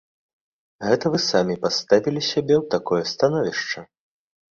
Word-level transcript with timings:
Гэта 0.87 1.05
вы 1.15 1.19
самі 1.25 1.55
паставілі 1.65 2.21
сябе 2.31 2.55
ў 2.61 2.71
такое 2.73 3.03
становішча! 3.13 3.85